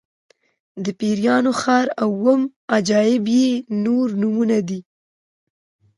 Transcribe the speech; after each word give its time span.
د 0.83 0.85
پیریانو 0.99 1.51
ښار 1.61 1.87
او 2.01 2.09
اووم 2.17 2.41
عجایب 2.75 3.25
یې 3.37 3.49
نور 3.83 4.07
نومونه 4.21 4.57
دي. 4.69 4.79